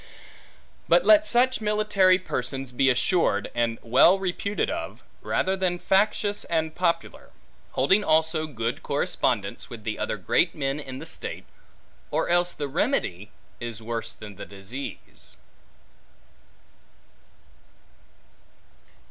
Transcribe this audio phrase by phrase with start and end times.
[0.89, 6.73] But let such military persons be assured, and well reputed of, rather than factious and
[6.73, 7.29] popular;
[7.73, 11.45] holding also good correspondence with the other great men in the state;
[12.09, 13.29] or else the remedy,
[13.59, 15.35] is worse than the disease.